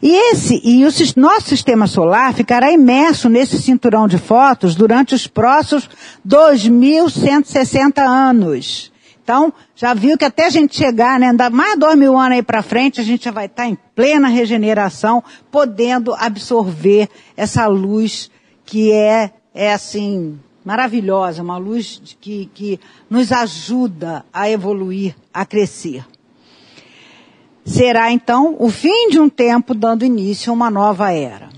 [0.00, 0.90] E esse, e o
[1.20, 5.90] nosso sistema solar ficará imerso nesse cinturão de fotos durante os próximos
[6.26, 8.90] 2.160 anos.
[9.28, 12.42] Então, já viu que até a gente chegar, né, andar mais dois mil anos aí
[12.42, 18.30] para frente, a gente já vai estar tá em plena regeneração, podendo absorver essa luz
[18.64, 26.06] que é, é assim, maravilhosa, uma luz que, que nos ajuda a evoluir, a crescer.
[27.66, 31.50] Será então o fim de um tempo dando início a uma nova era.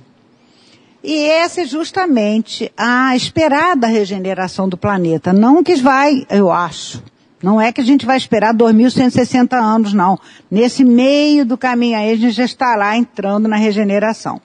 [1.04, 5.32] E essa é justamente a esperada regeneração do planeta.
[5.32, 7.00] Não que vai, eu acho,
[7.42, 10.18] não é que a gente vai esperar 2.160 anos, não.
[10.50, 14.40] Nesse meio do caminho aí, a gente já está lá entrando na regeneração.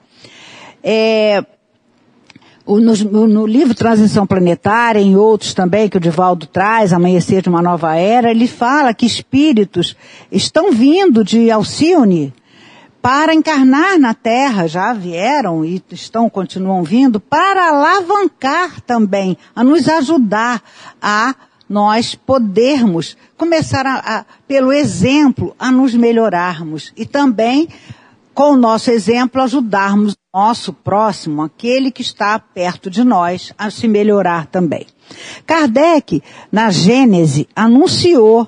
[0.82, 1.44] É,
[2.66, 7.62] no, no, livro Transição Planetária, em outros também que o Divaldo traz, Amanhecer de uma
[7.62, 9.96] Nova Era, ele fala que espíritos
[10.32, 12.34] estão vindo de Alcione
[13.00, 19.88] para encarnar na Terra, já vieram e estão, continuam vindo, para alavancar também, a nos
[19.88, 20.60] ajudar
[21.00, 21.36] a
[21.68, 27.68] nós podermos começar a, a, pelo exemplo, a nos melhorarmos e também
[28.36, 33.88] com o nosso exemplo, ajudarmos nosso próximo, aquele que está perto de nós, a se
[33.88, 34.86] melhorar também.
[35.46, 38.46] Kardec, na Gênese, anunciou,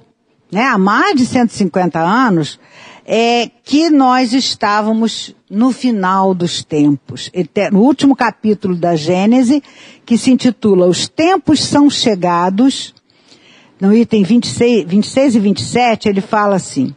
[0.52, 2.60] né, há mais de 150 anos,
[3.06, 7.30] é, que nós estávamos no final dos tempos.
[7.72, 9.62] No último capítulo da Gênese,
[10.04, 12.94] que se intitula Os Tempos São Chegados,
[13.80, 16.94] no item 26, 26 e 27, ele fala assim,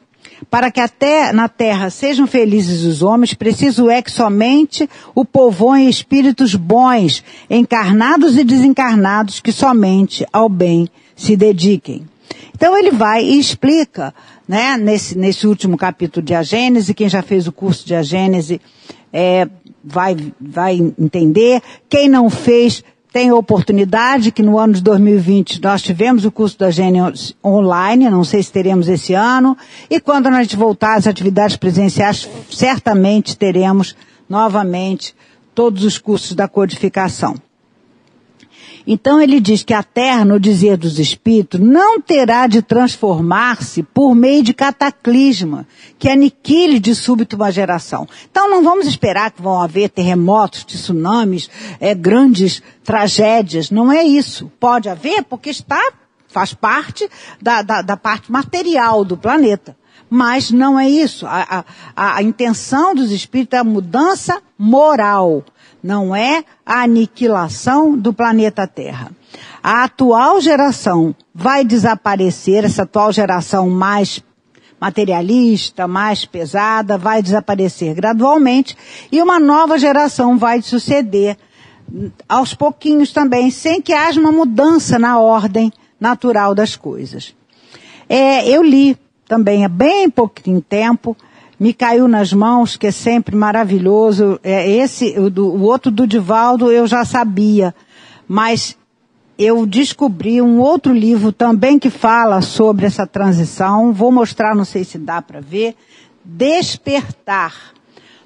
[0.49, 5.89] para que até na terra sejam felizes os homens, preciso é que somente o povoem
[5.89, 12.07] espíritos bons, encarnados e desencarnados, que somente ao bem se dediquem.
[12.55, 14.13] Então ele vai e explica,
[14.47, 18.01] né, nesse, nesse último capítulo de A Gênese, quem já fez o curso de A
[18.01, 18.59] Gênese,
[19.13, 19.47] é,
[19.83, 21.61] vai, vai entender.
[21.89, 26.57] Quem não fez, tem a oportunidade que no ano de 2020 nós tivemos o curso
[26.57, 29.57] da Gênesis online, não sei se teremos esse ano,
[29.89, 33.95] e quando a gente voltar às atividades presenciais, certamente teremos
[34.29, 35.13] novamente
[35.53, 37.35] todos os cursos da codificação.
[38.85, 44.15] Então ele diz que a terra, no dizer dos espíritos, não terá de transformar-se por
[44.15, 45.67] meio de cataclisma,
[45.99, 48.07] que aniquile de súbito uma geração.
[48.29, 53.69] Então não vamos esperar que vão haver terremotos, tsunamis, é, grandes tragédias.
[53.69, 54.51] Não é isso.
[54.59, 55.81] Pode haver porque está,
[56.27, 57.09] faz parte
[57.41, 59.75] da, da, da parte material do planeta.
[60.09, 61.25] Mas não é isso.
[61.25, 61.63] A,
[61.95, 65.45] a, a intenção dos espíritos é a mudança moral
[65.83, 69.11] não é a aniquilação do planeta Terra.
[69.63, 74.23] A atual geração vai desaparecer, essa atual geração mais
[74.79, 78.75] materialista, mais pesada, vai desaparecer gradualmente
[79.11, 81.37] e uma nova geração vai suceder
[82.27, 87.35] aos pouquinhos também, sem que haja uma mudança na ordem natural das coisas.
[88.09, 91.15] É, eu li também há bem pouquinho tempo
[91.61, 94.39] me caiu nas mãos, que é sempre maravilhoso.
[94.43, 97.75] É esse, o, do, o outro do Divaldo eu já sabia,
[98.27, 98.75] mas
[99.37, 103.93] eu descobri um outro livro também que fala sobre essa transição.
[103.93, 105.75] Vou mostrar, não sei se dá para ver.
[106.25, 107.53] Despertar.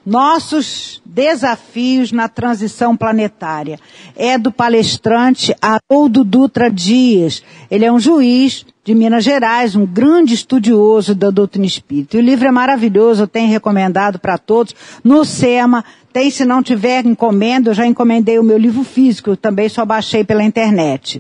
[0.05, 3.77] Nossos desafios na transição planetária.
[4.15, 7.43] É do palestrante Haroldo Dutra Dias.
[7.69, 12.15] Ele é um juiz de Minas Gerais, um grande estudioso da doutrina espírita.
[12.15, 14.75] E o livro é maravilhoso, eu tenho recomendado para todos.
[15.03, 15.83] No SEMA,
[16.13, 19.83] tem, se não tiver encomenda, eu já encomendei o meu livro físico, eu também só
[19.83, 21.19] baixei pela internet.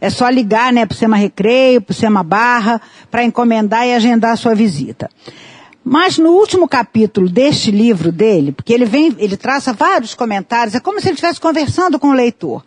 [0.00, 2.80] É só ligar, né, pro SEMA Recreio, pro SEMA Barra,
[3.10, 5.10] para encomendar e agendar a sua visita.
[5.84, 10.80] Mas no último capítulo deste livro dele, porque ele vem, ele traça vários comentários, é
[10.80, 12.64] como se ele estivesse conversando com o leitor.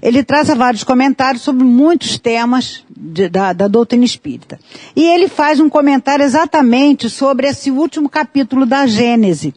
[0.00, 4.60] Ele traça vários comentários sobre muitos temas de, da, da doutrina espírita.
[4.94, 9.52] E ele faz um comentário exatamente sobre esse último capítulo da Gênese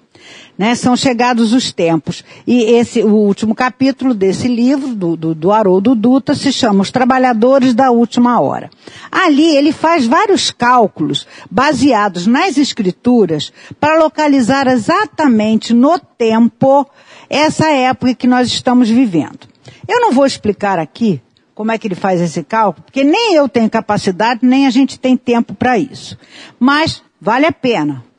[0.64, 2.24] né, são chegados os tempos.
[2.48, 6.90] E esse, o último capítulo desse livro, do, do, do Haroldo Duta, se chama Os
[6.90, 8.70] Trabalhadores da Última Hora.
[9.12, 16.90] Ali ele faz vários cálculos baseados nas escrituras para localizar exatamente no tempo
[17.30, 19.46] essa época que nós estamos vivendo.
[19.86, 21.22] Eu não vou explicar aqui
[21.54, 24.98] como é que ele faz esse cálculo, porque nem eu tenho capacidade, nem a gente
[24.98, 26.18] tem tempo para isso.
[26.58, 28.13] Mas vale a pena.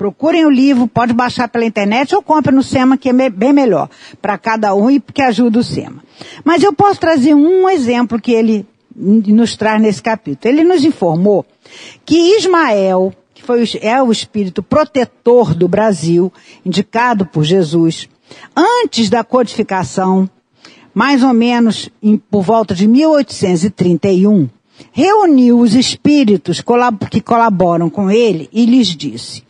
[0.00, 3.86] Procurem o livro, pode baixar pela internet ou compre no SEMA, que é bem melhor
[4.22, 6.02] para cada um e que ajuda o SEMA.
[6.42, 10.54] Mas eu posso trazer um exemplo que ele nos traz nesse capítulo.
[10.54, 11.44] Ele nos informou
[12.06, 16.32] que Ismael, que foi, é o espírito protetor do Brasil,
[16.64, 18.08] indicado por Jesus,
[18.56, 20.30] antes da codificação,
[20.94, 24.48] mais ou menos em, por volta de 1831,
[24.92, 26.62] reuniu os espíritos
[27.10, 29.49] que colaboram com ele e lhes disse: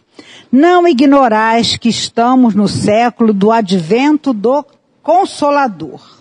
[0.51, 4.65] não ignorais que estamos no século do advento do
[5.03, 6.19] Consolador.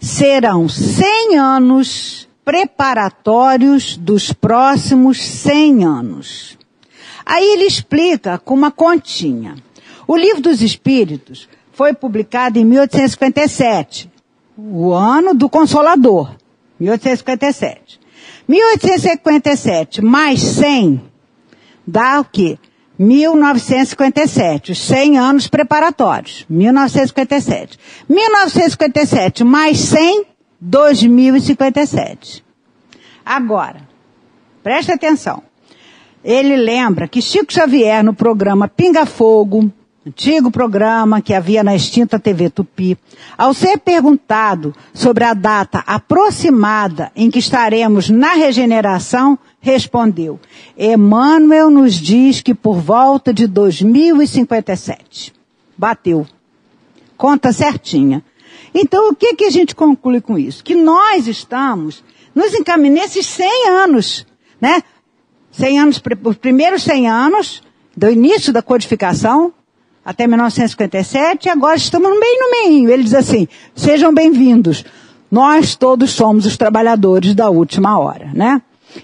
[0.00, 6.58] Serão cem anos preparatórios dos próximos cem anos.
[7.24, 9.54] Aí ele explica com uma continha.
[10.08, 14.10] O Livro dos Espíritos foi publicado em 1857,
[14.58, 16.34] o ano do Consolador,
[16.78, 18.00] 1857.
[18.48, 21.00] 1857 mais 100
[21.86, 22.58] dá o quê?
[23.02, 26.46] 1957, os 100 anos preparatórios.
[26.48, 27.76] 1957.
[28.08, 30.24] 1957 mais 100,
[30.60, 32.44] 2057.
[33.26, 33.80] Agora,
[34.62, 35.42] preste atenção.
[36.24, 39.68] Ele lembra que Chico Xavier, no programa Pinga Fogo,
[40.06, 42.98] antigo programa que havia na extinta TV Tupi,
[43.38, 50.40] ao ser perguntado sobre a data aproximada em que estaremos na regeneração, respondeu:
[50.76, 55.32] Emmanuel nos diz que por volta de 2057.
[55.76, 56.26] Bateu.
[57.16, 58.22] Conta certinha.
[58.74, 60.64] Então, o que, que a gente conclui com isso?
[60.64, 62.02] Que nós estamos
[62.34, 64.26] nos encaminhando nesses 100 anos,
[64.60, 64.82] né?
[65.52, 67.62] 100 anos, os primeiros 100 anos
[67.96, 69.52] do início da codificação,
[70.04, 72.90] até 1957, e agora estamos bem no meio.
[72.90, 74.84] Ele diz assim, sejam bem-vindos.
[75.30, 78.60] Nós todos somos os trabalhadores da última hora, né?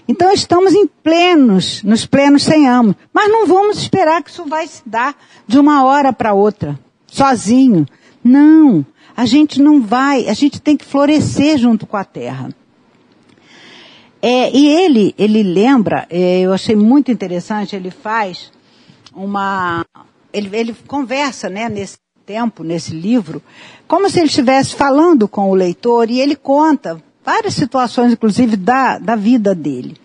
[0.07, 2.95] Então estamos em plenos, nos plenos sem amo.
[3.13, 5.15] Mas não vamos esperar que isso vai se dar
[5.47, 6.77] de uma hora para outra,
[7.07, 7.85] sozinho.
[8.23, 8.85] Não,
[9.15, 12.49] a gente não vai, a gente tem que florescer junto com a terra.
[14.21, 18.51] É, e ele, ele lembra, é, eu achei muito interessante, ele faz
[19.15, 19.85] uma,
[20.33, 23.41] ele, ele conversa, né, nesse tempo, nesse livro,
[23.87, 28.99] como se ele estivesse falando com o leitor e ele conta várias situações, inclusive, da,
[28.99, 29.97] da vida dele.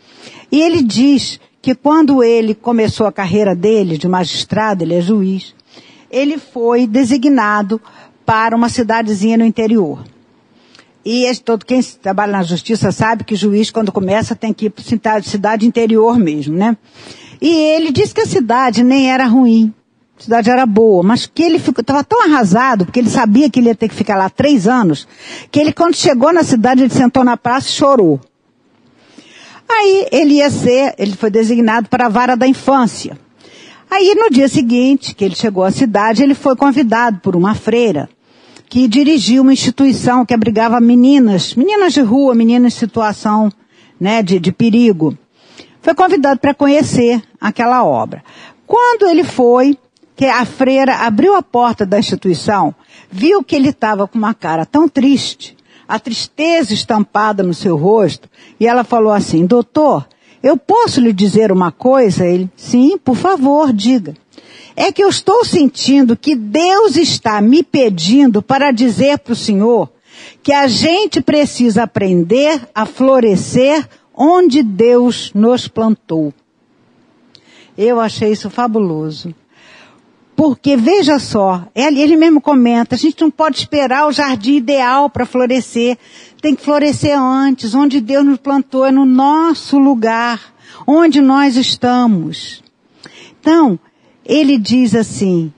[0.50, 5.54] E ele diz que quando ele começou a carreira dele de magistrado, ele é juiz,
[6.10, 7.80] ele foi designado
[8.24, 10.02] para uma cidadezinha no interior.
[11.04, 15.22] E todo quem trabalha na justiça sabe que juiz, quando começa, tem que ir para
[15.22, 16.74] cidade interior mesmo, né?
[17.40, 19.74] E ele disse que a cidade nem era ruim
[20.16, 23.68] a cidade era boa, mas que ele estava tão arrasado, porque ele sabia que ele
[23.68, 25.08] ia ter que ficar lá três anos,
[25.50, 28.20] que ele quando chegou na cidade, ele sentou na praça e chorou.
[29.68, 33.18] Aí ele ia ser, ele foi designado para a vara da infância.
[33.90, 38.08] Aí no dia seguinte, que ele chegou à cidade, ele foi convidado por uma freira,
[38.68, 43.52] que dirigia uma instituição que abrigava meninas, meninas de rua, meninas em situação,
[44.00, 45.16] né, de, de perigo.
[45.80, 48.24] Foi convidado para conhecer aquela obra.
[48.66, 49.78] Quando ele foi,
[50.16, 52.74] que a freira abriu a porta da instituição,
[53.10, 55.56] viu que ele estava com uma cara tão triste,
[55.86, 60.06] a tristeza estampada no seu rosto, e ela falou assim, doutor,
[60.42, 62.26] eu posso lhe dizer uma coisa?
[62.26, 64.14] Ele, sim, por favor, diga.
[64.76, 69.90] É que eu estou sentindo que Deus está me pedindo para dizer para o Senhor
[70.42, 76.32] que a gente precisa aprender a florescer onde Deus nos plantou.
[77.76, 79.34] Eu achei isso fabuloso.
[80.36, 85.24] Porque veja só, ele mesmo comenta, a gente não pode esperar o jardim ideal para
[85.24, 85.96] florescer.
[86.42, 90.40] Tem que florescer antes, onde Deus nos plantou, é no nosso lugar,
[90.86, 92.62] onde nós estamos.
[93.40, 93.78] Então,
[94.26, 95.52] ele diz assim,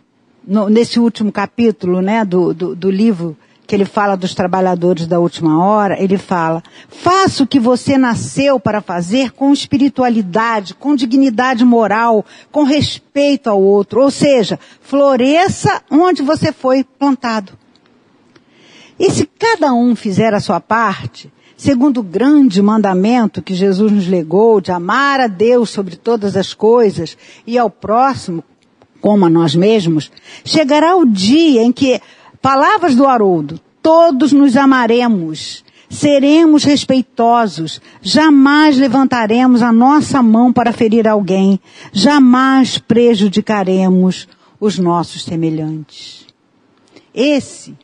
[0.47, 3.37] no, nesse último capítulo, né, do, do, do livro
[3.67, 8.61] que ele fala dos trabalhadores da última hora, ele fala, faça o que você nasceu
[8.61, 16.23] para fazer com espiritualidade, com dignidade moral, com respeito ao outro, ou seja, floresça onde
[16.23, 17.53] você foi plantado.
[18.99, 24.07] E se cada um fizer a sua parte, segundo o grande mandamento que Jesus nos
[24.07, 28.45] legou de amar a Deus sobre todas as coisas e ao próximo
[29.01, 30.11] como a nós mesmos,
[30.45, 32.01] chegará o dia em que,
[32.41, 41.07] palavras do Haroldo, todos nos amaremos, seremos respeitosos, jamais levantaremos a nossa mão para ferir
[41.07, 41.61] alguém,
[41.93, 44.28] jamais prejudicaremos
[44.61, 46.26] os nossos semelhantes.
[47.14, 47.74] Esse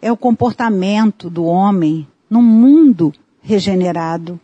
[0.00, 4.38] é o comportamento do homem num mundo regenerado.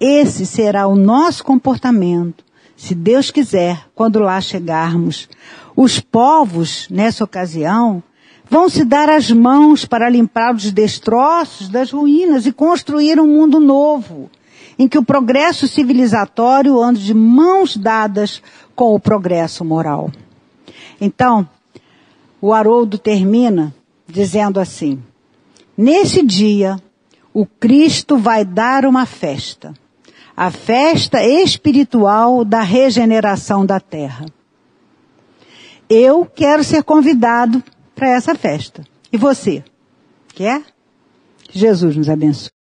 [0.00, 2.44] Esse será o nosso comportamento,
[2.76, 5.28] se Deus quiser, quando lá chegarmos.
[5.76, 8.02] Os povos, nessa ocasião,
[8.54, 13.58] vão se dar as mãos para limpar os destroços das ruínas e construir um mundo
[13.58, 14.30] novo,
[14.78, 18.40] em que o progresso civilizatório ande de mãos dadas
[18.76, 20.08] com o progresso moral.
[21.00, 21.48] Então,
[22.40, 23.74] o Haroldo termina
[24.06, 25.02] dizendo assim:
[25.76, 26.76] Nesse dia,
[27.32, 29.74] o Cristo vai dar uma festa,
[30.36, 34.26] a festa espiritual da regeneração da terra.
[35.90, 37.60] Eu quero ser convidado
[37.94, 38.84] para essa festa.
[39.12, 39.62] E você?
[40.28, 40.62] Quer?
[41.50, 42.53] Jesus nos abençoe.